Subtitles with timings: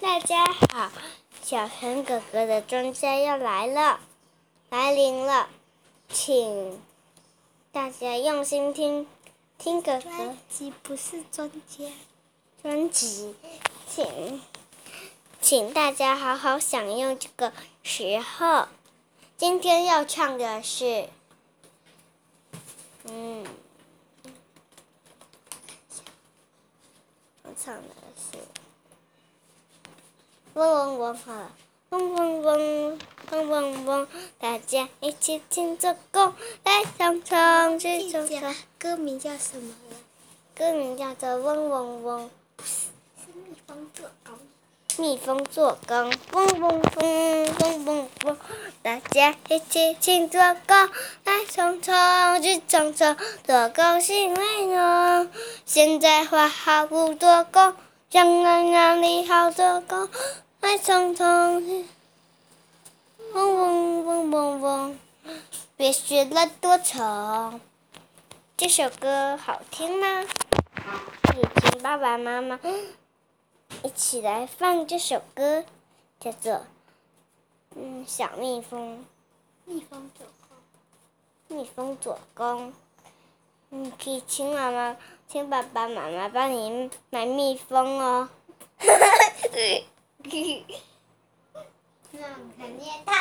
[0.00, 0.90] 大家好，
[1.42, 4.00] 小陈哥哥的专家要来了，
[4.70, 5.48] 来临了，
[6.08, 6.80] 请
[7.72, 9.06] 大家用心听，
[9.58, 11.92] 听哥哥专辑不是专家，
[12.62, 13.34] 专辑，
[13.88, 14.40] 请
[15.40, 17.52] 请大家好好享用这个
[17.82, 18.68] 时候。
[19.36, 21.08] 今天要唱的是，
[23.04, 23.46] 嗯，
[27.42, 28.38] 我唱的是。
[30.54, 31.50] 嗡嗡嗡，好了，
[31.90, 32.98] 嗡嗡嗡，
[33.30, 36.34] 嗡嗡嗡，大家一起庆祝恭，
[36.64, 38.54] 来唱唱去唱唱。
[38.78, 39.96] 歌名叫什么了？
[40.56, 42.30] 歌名叫做《嗡嗡嗡》，
[42.64, 42.88] 是
[43.34, 44.38] 蜜蜂做工。
[44.96, 48.36] 蜜蜂做工，嗡嗡嗡，嗡嗡嗡，
[48.82, 50.90] 大家一起庆祝恭，
[51.24, 55.30] 来唱唱去唱唱，多高兴来呢！
[55.64, 57.74] 现在花好不做工，
[58.10, 60.08] 将来哪里好做工？
[60.60, 61.84] 来唱唱去，
[63.34, 64.98] 嗡嗡嗡嗡嗡，
[65.76, 67.60] 别学了多愁。
[68.56, 70.24] 这首歌好听吗？
[71.22, 72.58] 可以请爸爸妈妈
[73.82, 75.64] 一起来放这首歌，
[76.18, 76.52] 叫做
[77.76, 79.04] 《嗯小蜜蜂
[79.66, 81.58] 蜜蜂做工。
[81.58, 82.70] 蜜蜂做工》。
[83.68, 84.96] 你可以请妈妈、
[85.30, 88.30] 请爸爸妈妈帮你买蜜蜂哦。
[92.12, 92.20] 那
[92.56, 93.17] 肯定。